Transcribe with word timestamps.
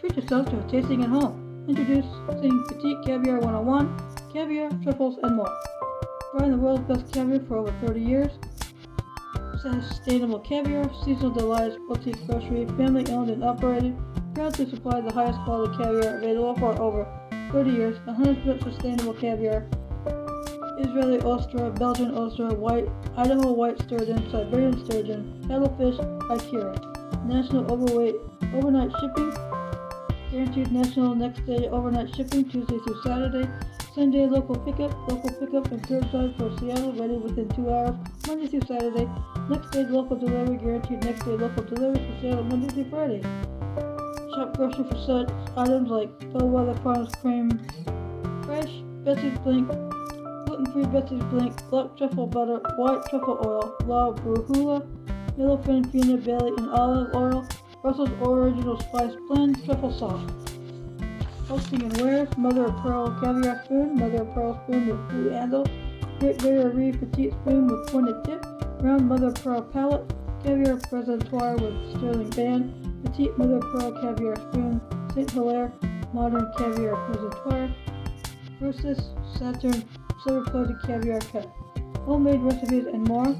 Treat 0.00 0.16
yourself 0.16 0.46
to 0.48 0.58
a 0.58 0.62
tasting 0.70 1.02
at 1.02 1.10
home. 1.10 1.66
Introducing 1.68 2.64
Petite 2.68 3.04
Caviar 3.04 3.38
101, 3.38 4.32
caviar, 4.32 4.70
truffles, 4.82 5.18
and 5.22 5.36
more. 5.36 5.58
Buying 6.32 6.52
the 6.52 6.56
world's 6.56 6.88
best 6.88 7.12
caviar 7.12 7.40
for 7.46 7.58
over 7.58 7.70
30 7.86 8.00
years. 8.00 8.32
Sustainable 9.60 10.38
caviar, 10.40 10.90
seasonal 11.04 11.32
delights, 11.32 11.76
boutique 11.86 12.26
grocery, 12.26 12.64
family 12.78 13.12
owned 13.12 13.28
and 13.28 13.44
operated. 13.44 13.94
Proud 14.34 14.54
to 14.54 14.70
supply 14.70 15.02
the 15.02 15.12
highest 15.12 15.38
quality 15.40 15.76
caviar 15.76 16.16
available 16.16 16.56
for 16.56 16.80
over 16.80 17.06
30 17.52 17.70
years. 17.70 17.98
100% 18.08 18.62
sustainable 18.62 19.12
caviar. 19.12 19.66
Israeli 20.78 21.18
Osetra, 21.18 21.78
Belgian 21.78 22.12
Osetra, 22.12 22.56
white, 22.56 22.88
Idaho 23.18 23.52
white 23.52 23.78
sturgeon, 23.82 24.30
Siberian 24.30 24.82
sturgeon, 24.86 25.44
paddlefish, 25.46 25.98
Ikura. 26.30 27.26
National 27.26 27.70
overweight 27.70 28.14
overnight 28.54 28.90
shipping. 28.98 29.49
Guaranteed 30.30 30.70
national 30.70 31.16
next 31.16 31.44
day 31.44 31.68
overnight 31.68 32.14
shipping 32.14 32.48
Tuesday 32.48 32.78
through 32.78 33.02
Saturday. 33.02 33.50
Sunday 33.96 34.26
local 34.26 34.54
pickup, 34.54 34.92
local 35.08 35.28
pickup 35.28 35.72
and 35.72 35.82
curbside 35.82 36.36
for 36.38 36.56
Seattle, 36.60 36.92
ready 36.92 37.14
within 37.14 37.48
two 37.48 37.68
hours, 37.68 37.96
Monday 38.28 38.46
through 38.46 38.60
Saturday. 38.60 39.08
Next 39.48 39.72
day 39.72 39.84
local 39.86 40.16
delivery, 40.16 40.56
guaranteed 40.58 41.02
next 41.02 41.24
day 41.24 41.32
local 41.32 41.64
delivery 41.64 42.06
for 42.06 42.20
Seattle, 42.20 42.44
Monday 42.44 42.68
through 42.68 42.90
Friday. 42.90 43.22
Shop 44.32 44.56
grocery 44.56 44.84
for 44.84 44.96
such 45.04 45.30
items 45.56 45.90
like 45.90 46.32
Bellwether 46.32 46.80
Farms 46.82 47.12
cream, 47.20 47.50
fresh, 48.44 48.70
Betsy's 49.02 49.36
Blink, 49.40 49.66
gluten-free 50.46 50.86
Betsy's 50.86 51.24
Blink, 51.24 51.70
black 51.70 51.96
truffle 51.96 52.28
butter, 52.28 52.60
white 52.76 53.02
truffle 53.10 53.40
oil, 53.44 53.74
La 53.84 54.12
Brujula, 54.12 54.86
yellowfin 55.36 55.90
peanut 55.90 56.24
belly 56.24 56.52
and 56.56 56.70
olive 56.70 57.12
oil, 57.16 57.44
Russell's 57.82 58.10
Original 58.22 58.78
Spice 58.78 59.14
Blend, 59.26 59.64
truffle 59.64 59.90
sauce. 59.90 60.30
Hosting 61.48 61.82
and 61.82 62.38
mother 62.38 62.66
of 62.66 62.76
pearl 62.82 63.10
caviar 63.20 63.64
spoon, 63.64 63.96
mother 63.96 64.22
of 64.22 64.34
pearl 64.34 64.60
spoon 64.64 64.86
with 64.86 65.08
blue 65.08 65.30
handle, 65.30 65.64
great 66.18 66.36
Barriere 66.38 66.92
petite 67.00 67.32
spoon 67.32 67.66
with 67.66 67.88
pointed 67.88 68.22
tip, 68.24 68.44
round 68.82 69.08
mother 69.08 69.28
of 69.28 69.34
pearl 69.36 69.62
palette, 69.62 70.12
caviar 70.44 70.76
presentoir 70.76 71.58
with 71.58 71.96
sterling 71.96 72.28
band, 72.30 73.02
petite 73.02 73.36
mother 73.38 73.56
of 73.56 73.62
pearl 73.72 73.92
caviar 74.02 74.36
spoon, 74.36 74.80
St. 75.14 75.30
Hilaire 75.30 75.72
modern 76.12 76.52
caviar 76.58 76.96
presentoir, 77.08 77.74
versus 78.60 79.10
Saturn 79.38 79.84
silver 80.22 80.50
plated 80.50 80.76
caviar 80.82 81.20
cup. 81.20 81.46
Homemade 82.04 82.40
recipes 82.40 82.86
and 82.86 83.08
more. 83.08 83.34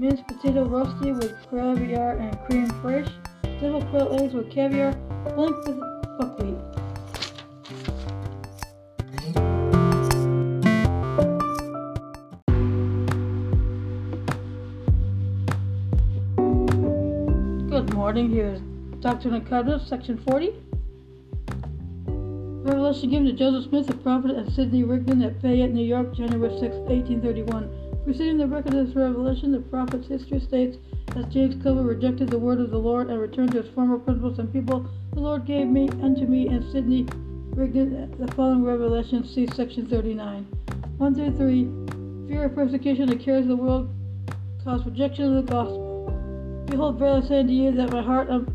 Minced 0.00 0.24
potato 0.28 0.64
roasty 0.64 1.12
with 1.12 1.34
caviar 1.50 2.18
and 2.18 2.38
cream 2.46 2.68
fraiche. 2.80 3.10
Double 3.60 3.84
quail 3.86 4.16
eggs 4.20 4.32
with 4.32 4.48
caviar, 4.48 4.92
blink 5.34 5.56
with 5.66 5.80
buckwheat. 6.20 6.54
Good 17.68 17.92
morning, 17.92 18.30
here's 18.30 18.60
Dr. 19.00 19.40
Covenants, 19.40 19.88
section 19.88 20.16
40. 20.18 20.52
Revelation 22.06 23.10
given 23.10 23.26
to 23.26 23.32
Joseph 23.32 23.68
Smith, 23.68 23.90
a 23.90 23.94
prophet, 23.94 24.30
and 24.30 24.52
Sidney 24.52 24.84
Rigdon 24.84 25.22
at 25.22 25.40
Fayette, 25.40 25.72
New 25.72 25.84
York, 25.84 26.14
January 26.14 26.56
6, 26.60 26.76
1831. 26.86 27.87
Preceding 28.08 28.38
the 28.38 28.46
record 28.46 28.72
of 28.72 28.86
this 28.86 28.96
revelation, 28.96 29.52
the 29.52 29.60
prophet's 29.60 30.08
history 30.08 30.40
states, 30.40 30.78
As 31.14 31.26
James 31.26 31.62
Covel 31.62 31.84
rejected 31.84 32.30
the 32.30 32.38
word 32.38 32.58
of 32.58 32.70
the 32.70 32.78
Lord 32.78 33.10
and 33.10 33.20
returned 33.20 33.52
to 33.52 33.60
his 33.60 33.70
former 33.74 33.98
principles 33.98 34.38
and 34.38 34.50
people, 34.50 34.88
the 35.12 35.20
Lord 35.20 35.44
gave 35.44 35.66
me 35.66 35.90
unto 36.02 36.24
me 36.24 36.48
and 36.48 36.64
Sidney 36.72 37.06
Rigdon 37.50 38.16
the 38.18 38.32
following 38.32 38.64
revelation, 38.64 39.26
see 39.26 39.46
section 39.48 39.86
39. 39.86 40.44
1 40.96 41.14
through 41.14 41.36
3. 41.36 42.28
Fear 42.28 42.44
of 42.46 42.54
persecution 42.54 43.10
that 43.10 43.20
carries 43.20 43.46
the 43.46 43.54
world 43.54 43.94
cause 44.64 44.86
rejection 44.86 45.36
of 45.36 45.44
the 45.44 45.52
gospel. 45.52 46.64
Behold, 46.64 46.98
verily 46.98 47.22
I 47.22 47.28
say 47.28 47.40
unto 47.40 47.52
you 47.52 47.72
that 47.72 47.92
my 47.92 48.02
heart 48.02 48.30
of, 48.30 48.48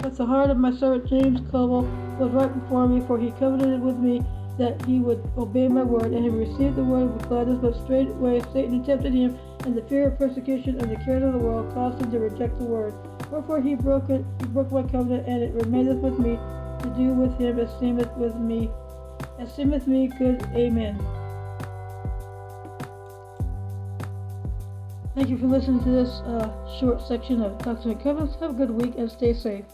that 0.00 0.14
the 0.14 0.26
heart 0.26 0.50
of 0.50 0.58
my 0.58 0.76
servant 0.76 1.06
James 1.06 1.40
Covel 1.50 1.84
was 2.18 2.30
right 2.32 2.52
before 2.52 2.86
me, 2.86 3.00
for 3.06 3.18
he 3.18 3.30
covenanted 3.30 3.80
with 3.80 3.96
me 3.96 4.20
that 4.60 4.84
he 4.84 4.98
would 4.98 5.26
obey 5.38 5.68
my 5.68 5.82
word, 5.82 6.12
and 6.12 6.22
he 6.22 6.28
received 6.28 6.76
the 6.76 6.84
word 6.84 7.14
with 7.14 7.26
gladness, 7.28 7.58
but 7.62 7.74
straightway 7.82 8.42
Satan 8.52 8.84
tempted 8.84 9.14
him, 9.14 9.38
and 9.64 9.74
the 9.74 9.82
fear 9.82 10.08
of 10.08 10.18
persecution 10.18 10.78
and 10.78 10.90
the 10.90 11.02
cares 11.02 11.24
of 11.24 11.32
the 11.32 11.38
world 11.38 11.72
caused 11.72 11.98
him 11.98 12.10
to 12.12 12.18
reject 12.18 12.58
the 12.58 12.64
word. 12.64 12.92
Wherefore 13.30 13.62
he 13.62 13.74
broke 13.74 14.10
it, 14.10 14.22
he 14.38 14.46
broke 14.48 14.70
my 14.70 14.82
covenant, 14.82 15.26
and 15.26 15.42
it 15.42 15.54
remaineth 15.54 15.98
with 15.98 16.18
me 16.18 16.36
to 16.82 16.94
do 16.94 17.14
with 17.14 17.38
him 17.40 17.58
as 17.58 17.70
seemeth 17.80 18.14
with 18.18 18.34
me, 18.36 18.70
as 19.38 19.52
seemeth 19.54 19.86
me 19.86 20.08
good. 20.18 20.42
Amen. 20.54 21.00
Thank 25.14 25.30
you 25.30 25.38
for 25.38 25.46
listening 25.46 25.82
to 25.84 25.90
this 25.90 26.20
uh, 26.20 26.78
short 26.78 27.00
section 27.00 27.40
of 27.40 27.56
Doctrine 27.58 27.92
and 27.92 28.02
Covenants. 28.02 28.36
Have 28.40 28.50
a 28.50 28.54
good 28.54 28.70
week 28.70 28.94
and 28.98 29.10
stay 29.10 29.32
safe. 29.32 29.64